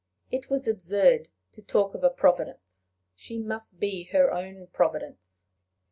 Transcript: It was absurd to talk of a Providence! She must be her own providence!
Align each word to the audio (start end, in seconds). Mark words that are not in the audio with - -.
It 0.31 0.49
was 0.49 0.67
absurd 0.67 1.27
to 1.51 1.61
talk 1.61 1.93
of 1.93 2.03
a 2.03 2.09
Providence! 2.09 2.89
She 3.13 3.37
must 3.37 3.79
be 3.79 4.05
her 4.05 4.31
own 4.33 4.65
providence! 4.73 5.45